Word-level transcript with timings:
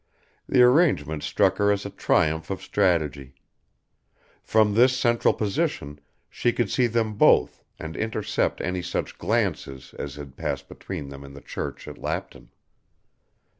The 0.49 0.63
arrangement 0.63 1.21
struck 1.21 1.57
her 1.57 1.71
as 1.71 1.85
a 1.85 1.91
triumph 1.91 2.49
of 2.49 2.63
strategy. 2.63 3.35
From 4.41 4.73
this 4.73 4.97
central 4.99 5.31
position 5.31 5.99
she 6.27 6.51
could 6.53 6.71
see 6.71 6.87
them 6.87 7.13
both 7.13 7.63
and 7.77 7.95
intercept 7.95 8.61
any 8.61 8.81
such 8.81 9.19
glances 9.19 9.93
as 9.99 10.15
had 10.15 10.35
passed 10.37 10.67
between 10.67 11.09
them 11.09 11.23
in 11.23 11.33
the 11.35 11.39
church 11.41 11.87
at 11.87 11.99
Lapton. 11.99 12.49